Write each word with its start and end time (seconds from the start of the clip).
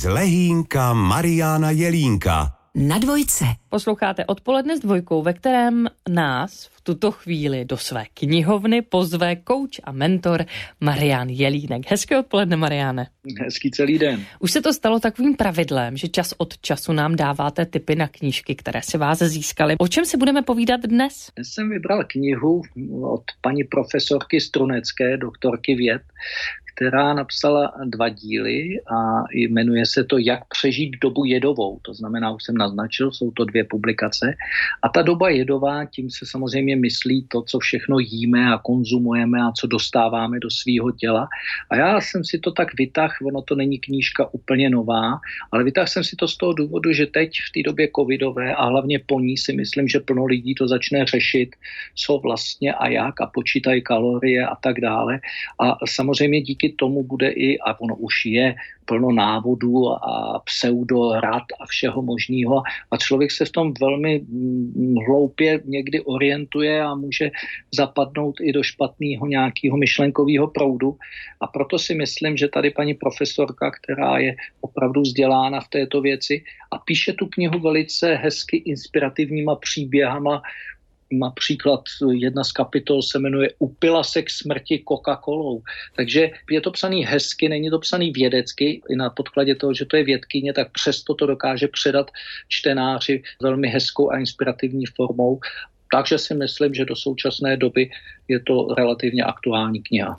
z 0.00 0.04
Lehínka 0.04 0.92
Mariana 0.92 1.70
Jelínka. 1.70 2.56
Na 2.74 2.98
dvojce. 2.98 3.44
Posloucháte 3.68 4.24
odpoledne 4.26 4.76
s 4.76 4.80
dvojkou, 4.80 5.22
ve 5.22 5.32
kterém 5.32 5.86
nás 6.08 6.70
v 6.72 6.80
tuto 6.80 7.10
chvíli 7.10 7.64
do 7.64 7.76
své 7.76 8.04
knihovny 8.14 8.82
pozve 8.82 9.36
kouč 9.36 9.80
a 9.84 9.92
mentor 9.92 10.44
Marian 10.80 11.28
Jelínek. 11.28 11.90
Hezké 11.90 12.18
odpoledne, 12.18 12.56
Mariane. 12.56 13.06
Hezký 13.44 13.70
celý 13.70 13.98
den. 13.98 14.24
Už 14.38 14.52
se 14.52 14.60
to 14.60 14.72
stalo 14.72 15.00
takovým 15.00 15.36
pravidlem, 15.36 15.96
že 15.96 16.08
čas 16.08 16.34
od 16.38 16.58
času 16.58 16.92
nám 16.92 17.16
dáváte 17.16 17.66
tipy 17.66 17.94
na 17.94 18.08
knížky, 18.08 18.54
které 18.54 18.82
se 18.82 18.98
vás 18.98 19.18
získaly. 19.18 19.76
O 19.78 19.88
čem 19.88 20.04
si 20.04 20.16
budeme 20.16 20.42
povídat 20.42 20.80
dnes? 20.80 21.30
Dnes 21.36 21.48
jsem 21.48 21.70
vybral 21.70 22.04
knihu 22.06 22.62
od 23.02 23.22
paní 23.40 23.64
profesorky 23.64 24.40
Strunecké, 24.40 25.16
doktorky 25.16 25.74
věd, 25.74 26.02
která 26.74 27.14
napsala 27.14 27.72
dva 27.84 28.08
díly 28.08 28.80
a 28.96 29.24
jmenuje 29.32 29.86
se 29.86 30.04
to 30.04 30.18
Jak 30.18 30.48
přežít 30.48 30.96
dobu 31.00 31.24
jedovou. 31.24 31.78
To 31.82 31.94
znamená, 31.94 32.30
už 32.30 32.44
jsem 32.44 32.56
naznačil, 32.56 33.12
jsou 33.12 33.30
to 33.30 33.44
dvě 33.44 33.64
publikace. 33.64 34.34
A 34.82 34.88
ta 34.88 35.02
doba 35.02 35.28
jedová, 35.30 35.84
tím 35.84 36.10
se 36.10 36.26
samozřejmě 36.26 36.76
myslí 36.76 37.26
to, 37.28 37.42
co 37.42 37.58
všechno 37.58 37.98
jíme 37.98 38.52
a 38.52 38.58
konzumujeme 38.58 39.42
a 39.42 39.52
co 39.52 39.66
dostáváme 39.66 40.40
do 40.40 40.50
svého 40.50 40.92
těla. 40.92 41.28
A 41.70 41.76
já 41.76 42.00
jsem 42.00 42.24
si 42.24 42.38
to 42.38 42.52
tak 42.52 42.68
vytah, 42.78 43.16
ono 43.26 43.42
to 43.42 43.54
není 43.54 43.78
knížka 43.78 44.34
úplně 44.34 44.70
nová, 44.70 45.20
ale 45.52 45.64
vytah 45.64 45.88
jsem 45.88 46.04
si 46.04 46.16
to 46.16 46.28
z 46.28 46.36
toho 46.36 46.52
důvodu, 46.52 46.92
že 46.92 47.06
teď 47.06 47.30
v 47.48 47.52
té 47.52 47.60
době 47.62 47.88
covidové 47.96 48.54
a 48.54 48.64
hlavně 48.64 48.98
po 49.06 49.20
ní 49.20 49.36
si 49.36 49.52
myslím, 49.52 49.88
že 49.88 50.00
plno 50.00 50.24
lidí 50.24 50.54
to 50.54 50.68
začne 50.68 51.04
řešit, 51.04 51.56
co 51.94 52.18
vlastně 52.18 52.74
a 52.74 52.88
jak 52.88 53.20
a 53.20 53.26
počítají 53.26 53.82
kalorie 53.82 54.46
a 54.46 54.56
tak 54.56 54.80
dále. 54.80 55.20
A 55.60 55.86
samozřejmě 55.86 56.40
díky 56.40 56.59
tomu 56.68 57.02
bude 57.02 57.30
i, 57.30 57.58
a 57.58 57.80
ono 57.80 57.96
už 57.96 58.26
je, 58.26 58.54
plno 58.90 59.12
návodů 59.12 59.88
a 59.88 60.42
pseudorad 60.44 61.46
a 61.60 61.66
všeho 61.66 62.02
možného. 62.02 62.62
A 62.90 62.96
člověk 62.96 63.30
se 63.30 63.44
v 63.44 63.50
tom 63.50 63.72
velmi 63.80 64.18
mm, 64.18 64.94
hloupě 65.06 65.62
někdy 65.64 66.00
orientuje 66.00 66.82
a 66.82 66.94
může 66.94 67.30
zapadnout 67.70 68.42
i 68.42 68.52
do 68.52 68.62
špatného 68.62 69.26
nějakého 69.26 69.76
myšlenkového 69.76 70.50
proudu. 70.50 70.98
A 71.40 71.46
proto 71.46 71.78
si 71.78 71.94
myslím, 71.94 72.36
že 72.36 72.48
tady 72.48 72.70
paní 72.70 72.94
profesorka, 72.94 73.70
která 73.70 74.18
je 74.18 74.34
opravdu 74.60 75.00
vzdělána 75.00 75.60
v 75.60 75.68
této 75.68 76.00
věci 76.00 76.42
a 76.70 76.78
píše 76.78 77.12
tu 77.12 77.26
knihu 77.26 77.58
velice 77.58 78.14
hezky 78.14 78.56
inspirativníma 78.56 79.54
příběhama 79.56 80.42
Například 81.12 81.80
jedna 82.12 82.44
z 82.44 82.52
kapitol 82.52 83.02
se 83.02 83.18
jmenuje 83.18 83.50
Upila 83.58 84.04
se 84.04 84.22
k 84.22 84.30
smrti 84.30 84.84
Coca-Colou. 84.88 85.62
Takže 85.96 86.30
je 86.50 86.60
to 86.60 86.70
psaný 86.70 87.04
hezky, 87.04 87.48
není 87.48 87.70
to 87.70 87.78
psaný 87.78 88.10
vědecky, 88.10 88.80
i 88.88 88.96
na 88.96 89.10
podkladě 89.10 89.54
toho, 89.54 89.74
že 89.74 89.84
to 89.84 89.96
je 89.96 90.04
vědkyně, 90.04 90.52
tak 90.52 90.72
přesto 90.72 91.14
to 91.14 91.26
dokáže 91.26 91.68
předat 91.68 92.10
čtenáři 92.48 93.22
velmi 93.42 93.68
hezkou 93.68 94.10
a 94.10 94.18
inspirativní 94.18 94.86
formou. 94.86 95.40
Takže 95.92 96.18
si 96.18 96.34
myslím, 96.34 96.74
že 96.74 96.84
do 96.84 96.96
současné 96.96 97.56
doby 97.56 97.90
je 98.28 98.40
to 98.40 98.74
relativně 98.74 99.22
aktuální 99.22 99.82
kniha. 99.82 100.16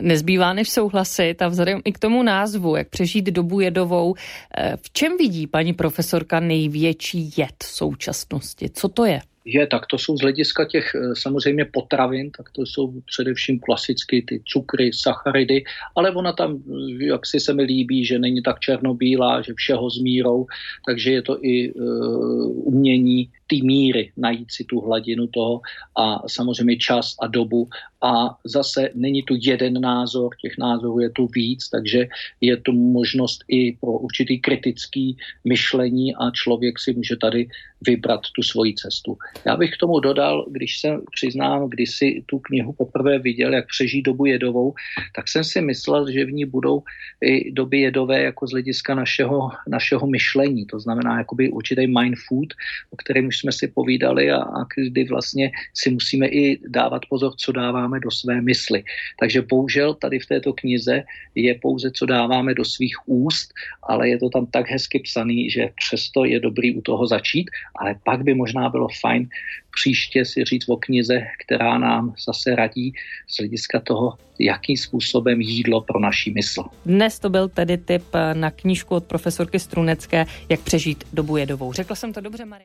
Nezbývá 0.00 0.52
než 0.52 0.70
souhlasit 0.70 1.42
a 1.42 1.48
vzhledem 1.48 1.80
i 1.84 1.92
k 1.92 1.98
tomu 1.98 2.22
názvu, 2.22 2.76
jak 2.76 2.88
přežít 2.88 3.24
dobu 3.24 3.60
jedovou, 3.60 4.14
eh, 4.56 4.76
v 4.82 4.92
čem 4.92 5.16
vidí 5.16 5.46
paní 5.46 5.72
profesorka 5.72 6.40
největší 6.40 7.30
jed 7.36 7.54
v 7.62 7.66
současnosti? 7.66 8.70
Co 8.70 8.88
to 8.88 9.04
je? 9.04 9.20
Je, 9.44 9.66
tak 9.66 9.86
to 9.86 9.98
jsou 9.98 10.16
z 10.16 10.20
hlediska 10.20 10.64
těch 10.64 10.94
eh, 10.94 11.14
samozřejmě 11.14 11.64
potravin, 11.64 12.30
tak 12.30 12.50
to 12.50 12.62
jsou 12.62 13.00
především 13.06 13.60
klasicky 13.60 14.22
ty 14.28 14.42
cukry, 14.44 14.90
sacharidy, 14.94 15.64
ale 15.96 16.10
ona 16.10 16.32
tam, 16.32 16.56
eh, 16.56 17.04
jak 17.04 17.26
si 17.26 17.40
se 17.40 17.54
mi 17.54 17.62
líbí, 17.62 18.04
že 18.04 18.18
není 18.18 18.42
tak 18.42 18.60
černobílá, 18.60 19.42
že 19.42 19.54
všeho 19.56 19.90
s 19.90 19.98
mírou, 19.98 20.46
takže 20.86 21.12
je 21.12 21.22
to 21.22 21.38
i 21.42 21.72
uh, 21.72 22.68
umění 22.68 23.30
té 23.46 23.56
míry, 23.62 24.12
najít 24.16 24.52
si 24.52 24.64
tu 24.64 24.80
hladinu 24.80 25.26
toho 25.26 25.60
a 25.96 26.28
samozřejmě 26.28 26.76
čas 26.76 27.14
a 27.20 27.26
dobu. 27.26 27.68
A 28.02 28.36
zase 28.44 28.90
není 28.94 29.22
tu 29.22 29.34
jeden 29.40 29.80
názor, 29.80 30.30
těch 30.42 30.58
názorů 30.58 31.00
je 31.00 31.10
tu 31.10 31.26
víc, 31.26 31.68
takže 31.68 32.08
je 32.40 32.56
tu 32.56 32.72
možnost 32.72 33.44
i 33.48 33.72
pro 33.72 33.92
určitý 33.92 34.40
kritický 34.40 35.16
myšlení 35.44 36.14
a 36.14 36.30
člověk 36.30 36.78
si 36.78 36.94
může 36.94 37.16
tady 37.16 37.48
vybrat 37.86 38.20
tu 38.34 38.42
svoji 38.42 38.74
cestu. 38.74 39.18
Já 39.46 39.56
bych 39.56 39.70
k 39.74 39.76
tomu 39.76 40.00
dodal, 40.00 40.46
když 40.50 40.80
se 40.80 40.88
přiznám, 41.14 41.70
když 41.70 41.90
si 41.90 42.22
tu 42.26 42.38
knihu 42.38 42.72
poprvé 42.72 43.18
viděl, 43.18 43.54
jak 43.54 43.66
přežít 43.66 44.04
dobu 44.04 44.26
jedovou, 44.26 44.74
tak 45.16 45.28
jsem 45.28 45.44
si 45.44 45.60
myslel, 45.60 46.10
že 46.10 46.24
v 46.24 46.32
ní 46.32 46.44
budou 46.44 46.82
i 47.20 47.52
doby 47.52 47.80
jedové 47.80 48.22
jako 48.22 48.46
z 48.46 48.50
hlediska 48.50 48.94
našeho, 48.94 49.50
našeho 49.68 50.06
myšlení. 50.06 50.66
To 50.66 50.80
znamená 50.80 51.18
jakoby 51.18 51.50
určitý 51.50 51.86
mind 51.86 52.16
food, 52.28 52.48
o 52.90 52.96
kterém 52.96 53.26
už 53.26 53.38
jsme 53.38 53.52
si 53.52 53.68
povídali 53.68 54.30
a, 54.30 54.42
a 54.42 54.64
kdy 54.76 55.04
vlastně 55.04 55.50
si 55.74 55.90
musíme 55.90 56.26
i 56.26 56.60
dávat 56.68 57.02
pozor, 57.08 57.32
co 57.36 57.52
dáváme 57.92 58.00
do 58.00 58.10
své 58.10 58.40
mysli. 58.40 58.84
Takže 59.20 59.42
bohužel 59.42 59.94
tady 59.94 60.18
v 60.18 60.26
této 60.26 60.52
knize 60.52 61.04
je 61.34 61.54
pouze, 61.54 61.90
co 61.90 62.06
dáváme 62.06 62.54
do 62.54 62.64
svých 62.64 62.96
úst, 63.06 63.52
ale 63.82 64.08
je 64.08 64.18
to 64.18 64.28
tam 64.28 64.46
tak 64.46 64.70
hezky 64.70 64.98
psaný, 64.98 65.50
že 65.50 65.68
přesto 65.76 66.24
je 66.24 66.40
dobrý 66.40 66.76
u 66.76 66.80
toho 66.80 67.06
začít, 67.06 67.50
ale 67.76 67.94
pak 68.04 68.22
by 68.22 68.34
možná 68.34 68.68
bylo 68.68 68.88
fajn 69.00 69.28
příště 69.72 70.24
si 70.24 70.44
říct 70.44 70.68
o 70.68 70.76
knize, 70.76 71.20
která 71.44 71.78
nám 71.78 72.14
zase 72.26 72.56
radí 72.56 72.92
z 73.28 73.38
hlediska 73.38 73.80
toho, 73.80 74.18
jakým 74.38 74.76
způsobem 74.76 75.40
jídlo 75.40 75.80
pro 75.80 76.00
naší 76.00 76.32
mysl. 76.32 76.64
Dnes 76.86 77.18
to 77.18 77.30
byl 77.30 77.48
tedy 77.48 77.78
tip 77.78 78.04
na 78.32 78.50
knížku 78.50 78.94
od 78.94 79.04
profesorky 79.04 79.58
Strunecké, 79.58 80.26
jak 80.48 80.60
přežít 80.60 81.04
dobu 81.12 81.36
jedovou. 81.36 81.72
Řekla 81.72 81.96
jsem 81.96 82.12
to 82.12 82.20
dobře, 82.20 82.44
Marie? 82.44 82.60